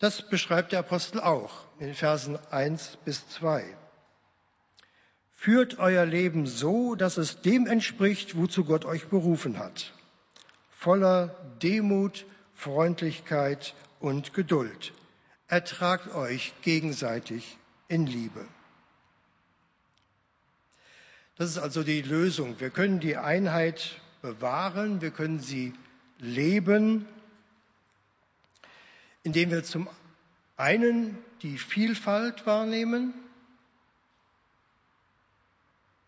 das 0.00 0.28
beschreibt 0.28 0.72
der 0.72 0.80
Apostel 0.80 1.20
auch 1.20 1.66
in 1.78 1.94
Versen 1.94 2.36
1 2.50 2.98
bis 3.04 3.28
2. 3.28 3.64
Führt 5.30 5.78
euer 5.78 6.04
Leben 6.04 6.46
so, 6.46 6.96
dass 6.96 7.16
es 7.16 7.42
dem 7.42 7.68
entspricht, 7.68 8.36
wozu 8.36 8.64
Gott 8.64 8.84
euch 8.84 9.06
berufen 9.06 9.60
hat. 9.60 9.92
Voller 10.68 11.28
Demut 11.62 12.26
Freundlichkeit 12.56 13.74
und 14.00 14.34
Geduld. 14.34 14.92
Ertragt 15.46 16.12
euch 16.14 16.54
gegenseitig 16.62 17.58
in 17.86 18.06
Liebe. 18.06 18.44
Das 21.36 21.50
ist 21.50 21.58
also 21.58 21.82
die 21.82 22.02
Lösung. 22.02 22.58
Wir 22.58 22.70
können 22.70 22.98
die 22.98 23.16
Einheit 23.16 24.00
bewahren, 24.22 25.02
wir 25.02 25.10
können 25.10 25.38
sie 25.38 25.74
leben, 26.18 27.06
indem 29.22 29.50
wir 29.50 29.62
zum 29.62 29.88
einen 30.56 31.18
die 31.42 31.58
Vielfalt 31.58 32.46
wahrnehmen, 32.46 33.12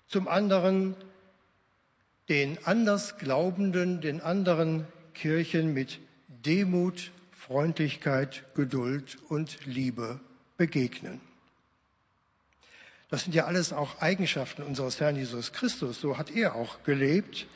zum 0.09 0.27
anderen 0.27 0.97
den 2.31 2.59
Andersglaubenden, 2.65 4.01
den 4.01 4.23
anderen 4.23 4.87
Kirchen 5.13 5.75
mit 5.75 6.01
Demut, 6.45 7.13
Freundlichkeit, 7.33 8.45
Geduld 8.55 9.19
und 9.29 9.65
Liebe 9.67 10.21
begegnen. 10.57 11.21
Das 13.11 13.25
sind 13.25 13.35
ja 13.35 13.47
alles 13.47 13.73
auch 13.73 14.01
Eigenschaften 14.03 14.63
unseres 14.63 15.01
Herrn 15.01 15.17
Jesus 15.17 15.53
Christus. 15.53 16.01
So 16.01 16.19
hat 16.19 16.31
er 16.31 16.55
auch 16.55 16.83
gelebt. 16.83 17.47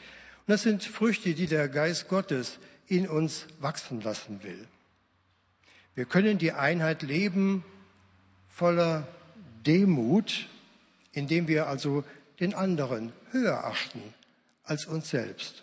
Und 0.46 0.52
das 0.52 0.62
sind 0.62 0.82
Früchte, 0.84 1.34
die 1.34 1.46
der 1.46 1.68
Geist 1.68 2.08
Gottes 2.08 2.58
in 2.86 3.08
uns 3.08 3.46
wachsen 3.60 4.00
lassen 4.00 4.42
will. 4.42 4.66
Wir 5.94 6.06
können 6.06 6.38
die 6.38 6.52
Einheit 6.52 7.02
leben 7.02 7.64
voller 8.48 9.06
Demut, 9.66 10.48
indem 11.12 11.48
wir 11.48 11.66
also 11.66 12.04
den 12.40 12.54
anderen 12.54 13.12
höher 13.30 13.64
achten 13.64 14.02
als 14.64 14.86
uns 14.86 15.10
selbst. 15.10 15.62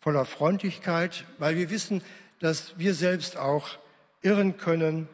Voller 0.00 0.24
Freundlichkeit, 0.24 1.26
weil 1.38 1.56
wir 1.56 1.70
wissen, 1.70 2.02
dass 2.38 2.78
wir 2.78 2.94
selbst 2.94 3.36
auch 3.36 3.78
irren 4.22 4.56
können 4.56 5.08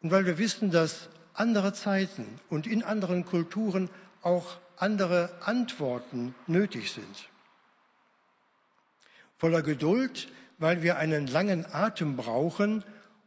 und 0.00 0.10
weil 0.10 0.26
wir 0.26 0.38
wissen, 0.38 0.70
dass 0.70 1.08
andere 1.34 1.72
Zeiten 1.72 2.40
und 2.48 2.66
in 2.66 2.82
anderen 2.82 3.24
Kulturen 3.24 3.88
auch 4.22 4.58
andere 4.76 5.30
Antworten 5.42 6.34
nötig 6.46 6.92
sind. 6.92 7.28
Voller 9.36 9.62
Geduld, 9.62 10.28
weil 10.58 10.82
wir 10.82 10.98
einen 10.98 11.26
langen 11.26 11.64
Atem 11.72 12.16
brauchen, 12.16 12.84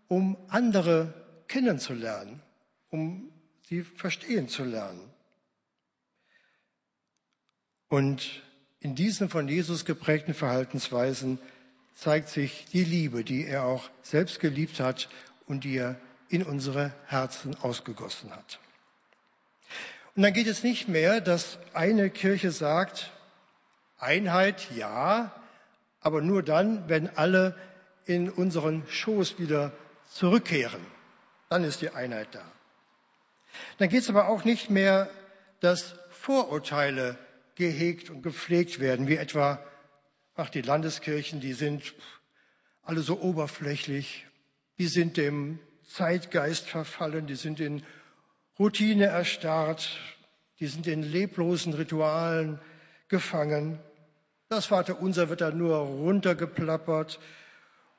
um 0.07 0.37
andere 0.49 1.13
kennenzulernen, 1.47 2.41
um 2.89 3.31
sie 3.67 3.83
verstehen 3.83 4.47
zu 4.47 4.63
lernen. 4.63 5.01
Und 7.87 8.44
in 8.85 8.93
diesen 8.93 9.29
von 9.29 9.47
Jesus 9.47 9.83
geprägten 9.83 10.35
Verhaltensweisen 10.35 11.39
zeigt 11.95 12.29
sich 12.29 12.65
die 12.71 12.83
Liebe, 12.83 13.23
die 13.23 13.47
er 13.47 13.65
auch 13.65 13.89
selbst 14.03 14.39
geliebt 14.39 14.79
hat 14.79 15.09
und 15.47 15.63
die 15.63 15.77
er 15.77 15.95
in 16.29 16.43
unsere 16.43 16.93
Herzen 17.07 17.55
ausgegossen 17.63 18.29
hat. 18.29 18.59
Und 20.15 20.21
dann 20.21 20.33
geht 20.33 20.45
es 20.45 20.61
nicht 20.61 20.87
mehr, 20.87 21.19
dass 21.19 21.57
eine 21.73 22.11
Kirche 22.11 22.51
sagt, 22.51 23.09
Einheit 23.97 24.67
ja, 24.75 25.33
aber 26.01 26.21
nur 26.21 26.43
dann, 26.43 26.87
wenn 26.87 27.09
alle 27.17 27.57
in 28.05 28.29
unseren 28.29 28.83
Schoß 28.87 29.39
wieder 29.39 29.71
zurückkehren. 30.11 30.85
Dann 31.49 31.63
ist 31.63 31.81
die 31.81 31.89
Einheit 31.89 32.27
da. 32.33 32.43
Dann 33.79 33.89
geht 33.89 34.03
es 34.03 34.09
aber 34.09 34.27
auch 34.27 34.43
nicht 34.43 34.69
mehr, 34.69 35.09
dass 35.59 35.95
Vorurteile 36.11 37.17
gehegt 37.55 38.09
und 38.09 38.21
gepflegt 38.21 38.79
werden, 38.79 39.07
wie 39.07 39.17
etwa, 39.17 39.63
ach, 40.35 40.49
die 40.49 40.61
Landeskirchen, 40.61 41.39
die 41.39 41.53
sind 41.53 41.93
alle 42.83 43.01
so 43.01 43.19
oberflächlich, 43.19 44.27
die 44.77 44.87
sind 44.87 45.17
dem 45.17 45.59
Zeitgeist 45.83 46.67
verfallen, 46.67 47.27
die 47.27 47.35
sind 47.35 47.59
in 47.59 47.83
Routine 48.59 49.05
erstarrt, 49.05 49.99
die 50.59 50.67
sind 50.67 50.87
in 50.87 51.03
leblosen 51.03 51.73
Ritualen 51.73 52.59
gefangen. 53.07 53.79
Das 54.49 54.67
Vaterunser 54.67 55.29
wird 55.29 55.41
da 55.41 55.51
nur 55.51 55.77
runtergeplappert 55.77 57.19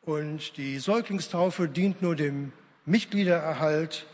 und 0.01 0.57
die 0.57 0.79
Säuglingstaufe 0.79 1.69
dient 1.69 2.01
nur 2.03 2.17
dem 2.17 2.53
Mitgliedererhalt 2.85 4.07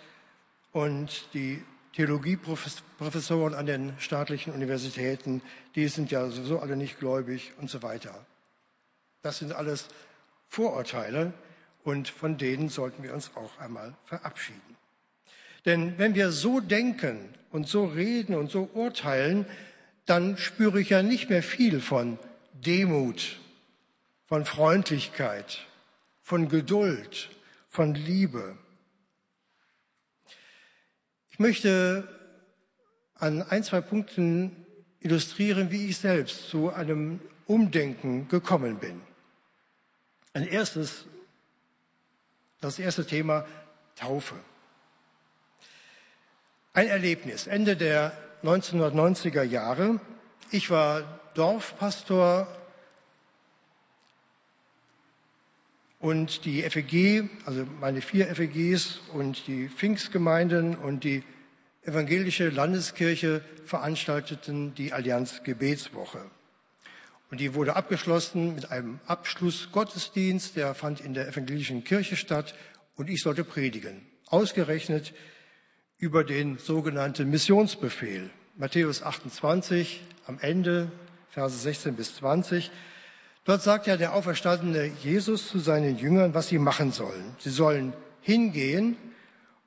und 0.73 1.29
die 1.35 1.63
Theologieprofessoren 1.95 3.55
an 3.55 3.67
den 3.67 3.93
staatlichen 3.99 4.53
Universitäten, 4.53 5.43
die 5.75 5.89
sind 5.89 6.11
ja 6.11 6.29
sowieso 6.31 6.61
alle 6.61 6.77
nicht 6.77 6.99
gläubig 6.99 7.53
und 7.59 7.69
so 7.69 7.83
weiter. 7.83 8.15
Das 9.23 9.39
sind 9.39 9.53
alles 9.53 9.89
Vorurteile 10.49 11.33
und 11.85 12.09
von 12.09 12.39
denen 12.39 12.69
sollten 12.69 13.03
wir 13.03 13.13
uns 13.13 13.31
auch 13.35 13.59
einmal 13.59 13.95
verabschieden. 14.05 14.77
Denn 15.65 15.99
wenn 15.99 16.15
wir 16.15 16.31
so 16.33 16.61
denken 16.61 17.29
und 17.51 17.69
so 17.69 17.85
reden 17.85 18.35
und 18.35 18.51
so 18.51 18.69
urteilen, 18.75 19.47
dann 20.07 20.37
spüre 20.37 20.81
ich 20.81 20.91
ja 20.91 21.03
nicht 21.03 21.31
mehr 21.31 21.43
viel 21.43 21.81
von 21.81 22.19
Demut, 22.55 23.39
von 24.27 24.45
Freundlichkeit, 24.45 25.67
von 26.23 26.49
Geduld, 26.49 27.31
von 27.69 27.95
Liebe. 27.95 28.57
Ich 31.33 31.39
möchte 31.39 32.07
an 33.15 33.41
ein, 33.43 33.65
zwei 33.65 33.81
Punkten 33.81 34.55
illustrieren, 35.01 35.71
wie 35.71 35.89
ich 35.89 35.97
selbst 35.97 36.51
zu 36.51 36.71
einem 36.71 37.21
Umdenken 37.47 38.29
gekommen 38.29 38.77
bin. 38.79 39.01
Ein 40.35 40.47
erstes, 40.47 41.07
das 42.61 42.79
erste 42.79 43.07
Thema 43.07 43.47
Taufe. 43.97 44.35
Ein 46.75 46.89
Erlebnis, 46.89 47.47
Ende 47.47 47.77
der 47.77 48.13
1990er 48.43 49.43
Jahre. 49.43 50.01
Ich 50.51 50.71
war 50.71 51.21
Dorfpastor 51.33 52.47
Und 56.03 56.45
die 56.47 56.63
FEG, 56.63 57.31
also 57.47 57.65
meine 57.81 58.01
vier 58.01 58.27
FEGs 58.27 58.99
und 59.13 59.47
die 59.47 59.69
Pfingstgemeinden 59.69 60.75
und 60.75 61.05
die 61.05 61.23
evangelische 61.85 62.49
Landeskirche 62.49 63.41
veranstalteten 63.65 64.75
die 64.75 64.93
Allianz 64.93 65.45
Gebetswoche. 65.45 66.19
Und 67.31 67.39
die 67.41 67.55
wurde 67.55 67.77
abgeschlossen 67.77 68.57
mit 68.57 68.73
einem 68.73 68.99
Abschlussgottesdienst, 69.07 70.57
der 70.57 70.75
fand 70.75 71.01
in 71.01 71.15
der 71.15 71.29
evangelischen 71.29 71.85
Kirche 71.85 72.17
statt 72.17 72.57
und 72.97 73.09
ich 73.09 73.23
sollte 73.23 73.45
predigen. 73.45 74.05
Ausgerechnet 74.27 75.15
über 75.99 76.25
den 76.25 76.59
sogenannten 76.59 77.31
Missionsbefehl. 77.31 78.29
Matthäus 78.57 79.05
28 79.05 80.03
am 80.27 80.41
Ende, 80.41 80.91
Verse 81.31 81.57
16 81.57 81.95
bis 81.95 82.17
20. 82.17 82.73
Dort 83.45 83.63
sagt 83.63 83.87
ja 83.89 83.97
der 83.97 84.15
auferstandene 84.15 84.93
Jesus 85.03 85.49
zu 85.49 85.59
seinen 85.59 85.99
Jüngern, 85.99 86.33
was 86.33 86.49
sie 86.49 86.59
machen 86.59 86.93
sollen. 86.93 87.37
Sie 87.39 87.51
sollen 87.51 87.93
hingehen 88.21 88.97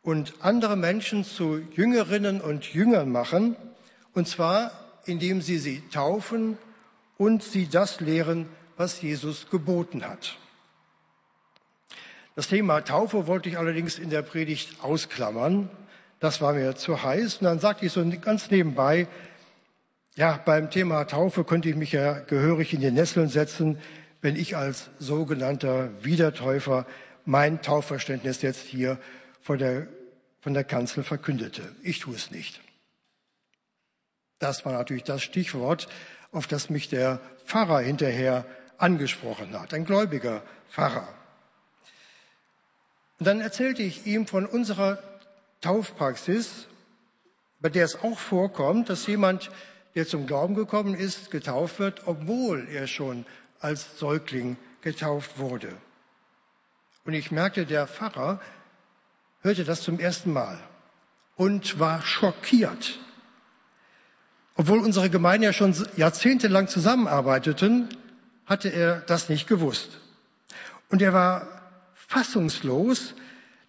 und 0.01 0.33
andere 0.39 0.77
Menschen 0.77 1.25
zu 1.25 1.57
Jüngerinnen 1.73 2.39
und 2.39 2.73
Jüngern 2.73 3.11
machen, 3.11 3.55
und 4.13 4.27
zwar 4.27 4.71
indem 5.05 5.41
sie 5.41 5.57
sie 5.57 5.83
taufen 5.91 6.57
und 7.17 7.43
sie 7.43 7.67
das 7.67 7.99
lehren, 7.99 8.47
was 8.77 9.01
Jesus 9.01 9.49
geboten 9.49 10.05
hat. 10.05 10.37
Das 12.35 12.47
Thema 12.47 12.81
Taufe 12.81 13.27
wollte 13.27 13.49
ich 13.49 13.57
allerdings 13.57 13.97
in 13.97 14.09
der 14.09 14.21
Predigt 14.21 14.83
ausklammern. 14.83 15.69
Das 16.19 16.41
war 16.41 16.53
mir 16.53 16.75
zu 16.75 17.01
heiß. 17.01 17.37
Und 17.37 17.45
dann 17.45 17.59
sagte 17.59 17.85
ich 17.85 17.93
so 17.93 18.05
ganz 18.21 18.51
nebenbei, 18.51 19.07
ja, 20.15 20.41
beim 20.43 20.71
Thema 20.71 21.05
Taufe 21.05 21.43
könnte 21.43 21.69
ich 21.69 21.75
mich 21.75 21.91
ja 21.91 22.13
gehörig 22.13 22.73
in 22.73 22.79
die 22.79 22.91
Nesseln 22.91 23.27
setzen, 23.27 23.79
wenn 24.21 24.37
ich 24.37 24.55
als 24.55 24.89
sogenannter 24.97 25.89
Wiedertäufer 26.03 26.85
mein 27.25 27.61
Taufverständnis 27.61 28.41
jetzt 28.41 28.61
hier 28.61 28.97
von 29.41 29.57
der, 29.57 29.87
von 30.39 30.53
der 30.53 30.63
Kanzel 30.63 31.03
verkündete. 31.03 31.63
Ich 31.83 31.99
tue 31.99 32.15
es 32.15 32.31
nicht. 32.31 32.61
Das 34.39 34.65
war 34.65 34.73
natürlich 34.73 35.03
das 35.03 35.21
Stichwort, 35.21 35.87
auf 36.31 36.47
das 36.47 36.69
mich 36.69 36.87
der 36.87 37.19
Pfarrer 37.45 37.79
hinterher 37.79 38.45
angesprochen 38.77 39.59
hat, 39.59 39.73
ein 39.73 39.85
gläubiger 39.85 40.43
Pfarrer. 40.69 41.07
Und 43.19 43.27
dann 43.27 43.41
erzählte 43.41 43.81
ich 43.83 44.05
ihm 44.05 44.27
von 44.27 44.45
unserer 44.45 44.99
Taufpraxis, 45.61 46.67
bei 47.59 47.69
der 47.69 47.85
es 47.85 48.01
auch 48.03 48.19
vorkommt, 48.19 48.89
dass 48.89 49.07
jemand 49.07 49.49
der 49.95 50.07
zum 50.07 50.27
Glauben 50.27 50.55
gekommen 50.55 50.93
ist, 50.93 51.31
getauft 51.31 51.79
wird, 51.79 52.05
obwohl 52.05 52.67
er 52.69 52.87
schon 52.87 53.25
als 53.59 53.97
Säugling 53.97 54.57
getauft 54.81 55.39
wurde. 55.39 55.69
Und 57.05 57.13
ich 57.13 57.31
merkte, 57.31 57.65
der 57.65 57.87
Pfarrer 57.87 58.41
hörte 59.41 59.63
das 59.63 59.81
zum 59.81 59.99
ersten 59.99 60.33
Mal 60.33 60.59
und 61.35 61.79
war 61.79 62.01
schockiert. 62.01 62.99
Obwohl 64.55 64.79
unsere 64.79 65.09
Gemeinden 65.09 65.43
ja 65.43 65.53
schon 65.53 65.75
jahrzehntelang 65.97 66.67
zusammenarbeiteten, 66.67 67.89
hatte 68.45 68.69
er 68.69 69.01
das 69.01 69.29
nicht 69.29 69.47
gewusst. 69.47 69.99
Und 70.89 71.01
er 71.01 71.13
war 71.13 71.47
fassungslos, 71.93 73.15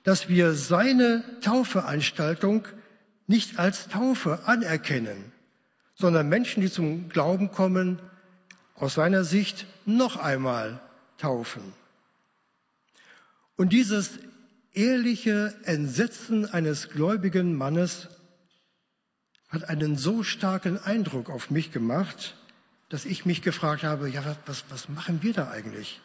dass 0.02 0.28
wir 0.28 0.52
seine 0.52 1.24
Taufveranstaltung 1.40 2.66
nicht 3.26 3.58
als 3.58 3.88
Taufe 3.88 4.40
anerkennen, 4.46 5.32
sondern 5.96 6.28
Menschen, 6.28 6.60
die 6.60 6.70
zum 6.70 7.08
Glauben 7.08 7.50
kommen, 7.50 7.98
aus 8.74 8.94
seiner 8.94 9.24
Sicht 9.24 9.66
noch 9.86 10.16
einmal 10.16 10.80
taufen. 11.18 11.72
Und 13.56 13.72
dieses 13.72 14.18
ehrliche 14.74 15.54
Entsetzen 15.64 16.44
eines 16.44 16.90
gläubigen 16.90 17.54
Mannes 17.54 18.08
hat 19.48 19.68
einen 19.70 19.96
so 19.96 20.22
starken 20.22 20.78
Eindruck 20.78 21.30
auf 21.30 21.50
mich 21.50 21.72
gemacht, 21.72 22.36
dass 22.90 23.06
ich 23.06 23.24
mich 23.24 23.40
gefragt 23.40 23.82
habe, 23.82 24.08
ja, 24.10 24.22
was, 24.44 24.64
was 24.68 24.88
machen 24.90 25.22
wir 25.22 25.32
da 25.32 25.50
eigentlich? 25.50 26.00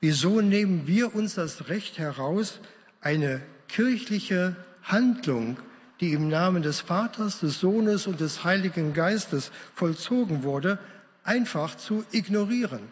Wieso 0.00 0.40
nehmen 0.40 0.86
wir 0.86 1.14
uns 1.14 1.34
das 1.34 1.68
Recht 1.68 1.98
heraus, 1.98 2.60
eine 3.00 3.42
kirchliche 3.68 4.54
Handlung, 4.82 5.58
die 6.00 6.12
im 6.12 6.28
Namen 6.28 6.62
des 6.62 6.80
Vaters, 6.80 7.40
des 7.40 7.60
Sohnes 7.60 8.06
und 8.06 8.20
des 8.20 8.44
Heiligen 8.44 8.92
Geistes 8.92 9.50
vollzogen 9.74 10.42
wurde, 10.42 10.78
einfach 11.24 11.76
zu 11.76 12.04
ignorieren? 12.12 12.88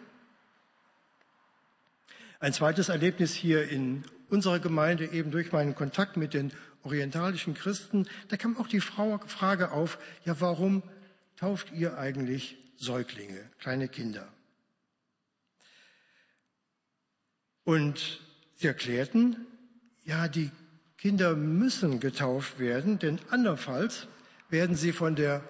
Ein 2.40 2.52
zweites 2.52 2.88
Erlebnis 2.88 3.32
hier 3.32 3.68
in 3.68 4.04
unserer 4.28 4.58
Gemeinde, 4.58 5.06
eben 5.06 5.30
durch 5.30 5.52
meinen 5.52 5.74
Kontakt 5.74 6.16
mit 6.16 6.34
den 6.34 6.52
orientalischen 6.82 7.54
Christen, 7.54 8.06
da 8.28 8.36
kam 8.36 8.56
auch 8.58 8.68
die 8.68 8.80
Frage 8.80 9.70
auf, 9.70 9.98
ja, 10.24 10.40
warum 10.40 10.82
tauft 11.36 11.72
ihr 11.72 11.96
eigentlich 11.98 12.56
Säuglinge, 12.76 13.50
kleine 13.58 13.88
Kinder? 13.88 14.28
Und 17.64 18.20
sie 18.56 18.66
erklärten, 18.66 19.46
ja, 20.04 20.28
die 20.28 20.50
Kinder 21.04 21.36
müssen 21.36 22.00
getauft 22.00 22.58
werden, 22.58 22.98
denn 22.98 23.18
andernfalls 23.28 24.06
werden 24.48 24.74
sie 24.74 24.92
von 24.92 25.14
der 25.14 25.42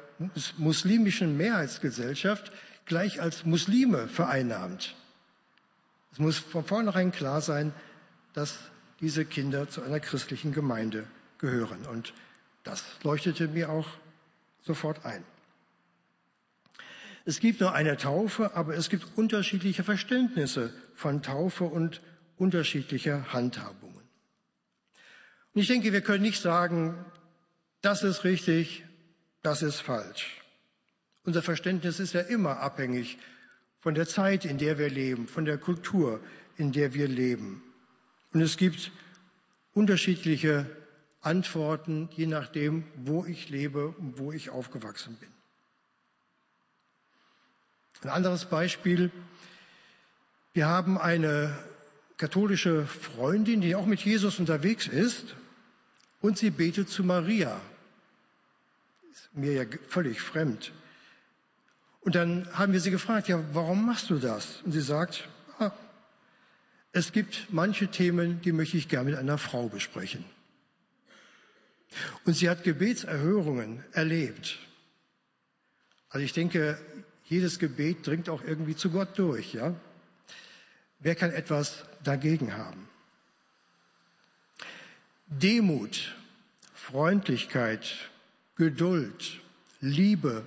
muslimischen 0.58 1.36
Mehrheitsgesellschaft 1.36 2.50
gleich 2.86 3.22
als 3.22 3.44
Muslime 3.44 4.08
vereinnahmt. 4.08 4.96
Es 6.10 6.18
muss 6.18 6.38
von 6.38 6.64
vornherein 6.64 7.12
klar 7.12 7.40
sein, 7.40 7.72
dass 8.32 8.58
diese 9.00 9.24
Kinder 9.24 9.68
zu 9.68 9.82
einer 9.82 10.00
christlichen 10.00 10.50
Gemeinde 10.50 11.06
gehören. 11.38 11.86
Und 11.86 12.14
das 12.64 12.82
leuchtete 13.04 13.46
mir 13.46 13.70
auch 13.70 13.86
sofort 14.60 15.06
ein. 15.06 15.22
Es 17.26 17.38
gibt 17.38 17.60
nur 17.60 17.74
eine 17.74 17.96
Taufe, 17.96 18.56
aber 18.56 18.74
es 18.74 18.88
gibt 18.88 19.06
unterschiedliche 19.16 19.84
Verständnisse 19.84 20.72
von 20.96 21.22
Taufe 21.22 21.62
und 21.62 22.00
unterschiedliche 22.38 23.32
Handhabungen. 23.32 23.93
Und 25.54 25.60
ich 25.60 25.68
denke, 25.68 25.92
wir 25.92 26.00
können 26.00 26.22
nicht 26.22 26.42
sagen, 26.42 26.96
das 27.80 28.02
ist 28.02 28.24
richtig, 28.24 28.84
das 29.42 29.62
ist 29.62 29.80
falsch. 29.80 30.42
Unser 31.24 31.42
Verständnis 31.42 32.00
ist 32.00 32.12
ja 32.12 32.22
immer 32.22 32.58
abhängig 32.58 33.18
von 33.80 33.94
der 33.94 34.08
Zeit, 34.08 34.44
in 34.44 34.58
der 34.58 34.78
wir 34.78 34.90
leben, 34.90 35.28
von 35.28 35.44
der 35.44 35.58
Kultur, 35.58 36.20
in 36.56 36.72
der 36.72 36.92
wir 36.92 37.06
leben. 37.06 37.62
Und 38.32 38.40
es 38.40 38.56
gibt 38.56 38.90
unterschiedliche 39.74 40.66
Antworten, 41.20 42.08
je 42.16 42.26
nachdem, 42.26 42.84
wo 42.96 43.24
ich 43.24 43.48
lebe 43.48 43.88
und 43.88 44.18
wo 44.18 44.32
ich 44.32 44.50
aufgewachsen 44.50 45.16
bin. 45.16 45.28
Ein 48.02 48.10
anderes 48.10 48.44
Beispiel. 48.44 49.10
Wir 50.52 50.66
haben 50.66 50.98
eine 50.98 51.56
katholische 52.18 52.86
Freundin, 52.86 53.60
die 53.60 53.74
auch 53.74 53.86
mit 53.86 54.00
Jesus 54.00 54.38
unterwegs 54.38 54.86
ist 54.86 55.36
und 56.24 56.38
sie 56.38 56.48
betet 56.48 56.88
zu 56.88 57.04
Maria. 57.04 57.60
Ist 59.12 59.28
mir 59.34 59.52
ja 59.52 59.64
völlig 59.88 60.22
fremd. 60.22 60.72
Und 62.00 62.14
dann 62.14 62.48
haben 62.54 62.72
wir 62.72 62.80
sie 62.80 62.90
gefragt, 62.90 63.28
ja, 63.28 63.44
warum 63.52 63.84
machst 63.84 64.08
du 64.08 64.18
das? 64.18 64.62
Und 64.62 64.72
sie 64.72 64.80
sagt, 64.80 65.28
ah, 65.58 65.70
es 66.92 67.12
gibt 67.12 67.48
manche 67.50 67.88
Themen, 67.88 68.40
die 68.40 68.52
möchte 68.52 68.78
ich 68.78 68.88
gerne 68.88 69.10
mit 69.10 69.18
einer 69.18 69.36
Frau 69.36 69.68
besprechen. 69.68 70.24
Und 72.24 72.32
sie 72.32 72.48
hat 72.48 72.64
Gebetserhörungen 72.64 73.84
erlebt. 73.92 74.58
Also 76.08 76.24
ich 76.24 76.32
denke, 76.32 76.78
jedes 77.26 77.58
Gebet 77.58 78.06
dringt 78.06 78.30
auch 78.30 78.42
irgendwie 78.42 78.76
zu 78.76 78.90
Gott 78.90 79.18
durch, 79.18 79.52
ja? 79.52 79.74
Wer 81.00 81.16
kann 81.16 81.32
etwas 81.32 81.84
dagegen 82.02 82.56
haben? 82.56 82.88
Demut, 85.42 86.14
Freundlichkeit, 86.74 87.96
Geduld, 88.56 89.40
Liebe, 89.80 90.44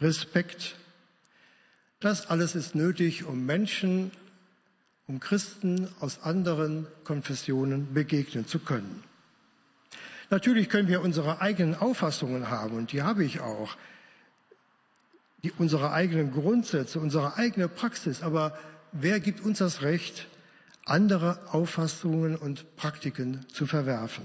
Respekt. 0.00 0.74
Das 2.00 2.26
alles 2.26 2.56
ist 2.56 2.74
nötig, 2.74 3.24
um 3.24 3.46
Menschen, 3.46 4.10
um 5.06 5.20
Christen 5.20 5.88
aus 6.00 6.22
anderen 6.22 6.88
Konfessionen 7.04 7.94
begegnen 7.94 8.46
zu 8.46 8.58
können. 8.58 9.04
Natürlich 10.30 10.68
können 10.68 10.88
wir 10.88 11.00
unsere 11.00 11.40
eigenen 11.40 11.76
Auffassungen 11.76 12.50
haben, 12.50 12.76
und 12.76 12.92
die 12.92 13.02
habe 13.02 13.24
ich 13.24 13.40
auch, 13.40 13.76
die, 15.44 15.52
unsere 15.52 15.92
eigenen 15.92 16.32
Grundsätze, 16.32 16.98
unsere 16.98 17.36
eigene 17.36 17.68
Praxis, 17.68 18.22
aber 18.22 18.58
wer 18.90 19.20
gibt 19.20 19.40
uns 19.40 19.58
das 19.58 19.82
Recht, 19.82 20.26
andere 20.90 21.38
Auffassungen 21.52 22.36
und 22.36 22.76
Praktiken 22.76 23.46
zu 23.52 23.66
verwerfen? 23.66 24.24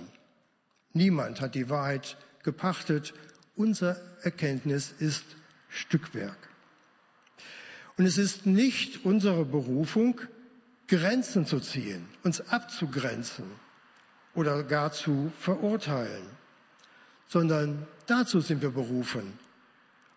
Niemand 0.94 1.42
hat 1.42 1.56
die 1.56 1.70
Wahrheit 1.70 2.18
gepachtet. 2.44 3.14
Unser 3.56 3.98
Erkenntnis 4.22 4.94
ist 5.00 5.26
Stückwerk. 5.70 6.38
Und 7.98 8.06
es 8.06 8.18
ist 8.18 8.46
nicht 8.46 9.06
unsere 9.06 9.46
Berufung, 9.46 10.20
Grenzen 10.88 11.46
zu 11.46 11.60
ziehen, 11.60 12.08
uns 12.24 12.42
abzugrenzen 12.50 13.46
oder 14.36 14.64
gar 14.64 14.92
zu 14.92 15.32
verurteilen, 15.40 16.24
sondern 17.28 17.88
dazu 18.08 18.42
sind 18.42 18.62
wir 18.62 18.72
berufen, 18.72 19.34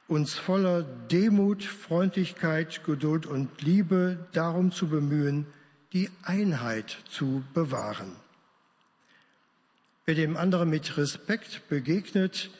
uns 0.09 0.35
voller 0.35 0.83
Demut, 0.83 1.65
Freundlichkeit, 1.65 2.85
Geduld 2.85 3.27
und 3.27 3.63
Liebe 3.63 4.27
darum 4.33 4.73
zu 4.73 4.89
bemühen, 4.89 5.47
die 5.92 6.11
Einheit 6.22 6.99
zu 7.09 7.44
bewahren. 7.55 8.16
Wer 10.05 10.14
dem 10.14 10.37
anderen 10.37 10.70
mit 10.70 10.96
Respekt 10.96 11.68
begegnet, 11.68 12.51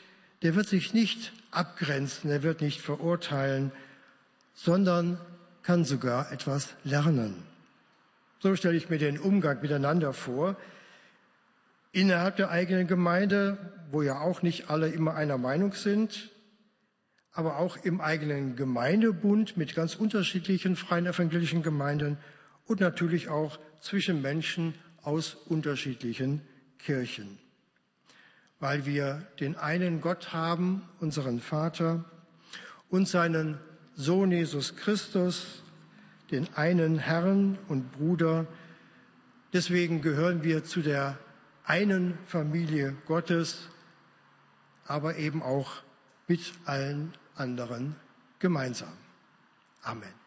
der 0.41 0.55
wird 0.55 0.67
sich 0.67 0.93
nicht 0.93 1.33
abgrenzen, 1.51 2.29
er 2.29 2.43
wird 2.43 2.61
nicht 2.61 2.81
verurteilen, 2.81 3.71
sondern 4.53 5.19
kann 5.63 5.85
sogar 5.85 6.31
etwas 6.31 6.75
lernen. 6.83 7.43
So 8.39 8.55
stelle 8.55 8.77
ich 8.77 8.89
mir 8.89 8.99
den 8.99 9.19
Umgang 9.19 9.61
miteinander 9.61 10.13
vor. 10.13 10.55
Innerhalb 11.91 12.35
der 12.35 12.51
eigenen 12.51 12.87
Gemeinde, 12.87 13.57
wo 13.91 14.01
ja 14.01 14.19
auch 14.19 14.41
nicht 14.41 14.69
alle 14.69 14.89
immer 14.89 15.15
einer 15.15 15.37
Meinung 15.37 15.73
sind, 15.73 16.29
aber 17.31 17.57
auch 17.57 17.77
im 17.77 18.01
eigenen 18.01 18.55
Gemeindebund 18.55 19.57
mit 19.57 19.75
ganz 19.75 19.95
unterschiedlichen 19.95 20.75
freien 20.75 21.05
evangelischen 21.05 21.63
Gemeinden 21.63 22.17
und 22.67 22.79
natürlich 22.79 23.29
auch 23.29 23.59
zwischen 23.79 24.21
Menschen 24.21 24.75
aus 25.01 25.33
unterschiedlichen 25.33 26.41
Kirchen 26.77 27.39
weil 28.59 28.85
wir 28.85 29.27
den 29.39 29.55
einen 29.55 30.01
Gott 30.01 30.33
haben, 30.33 30.87
unseren 30.99 31.39
Vater, 31.39 32.05
und 32.89 33.07
seinen 33.07 33.59
Sohn 33.95 34.31
Jesus 34.31 34.75
Christus, 34.75 35.63
den 36.31 36.47
einen 36.55 36.99
Herrn 36.99 37.57
und 37.67 37.91
Bruder. 37.91 38.47
Deswegen 39.53 40.01
gehören 40.01 40.43
wir 40.43 40.63
zu 40.63 40.81
der 40.81 41.17
einen 41.65 42.17
Familie 42.25 42.95
Gottes, 43.05 43.69
aber 44.85 45.17
eben 45.17 45.43
auch 45.43 45.83
mit 46.27 46.53
allen 46.65 47.13
anderen 47.35 47.95
gemeinsam. 48.39 48.93
Amen. 49.83 50.26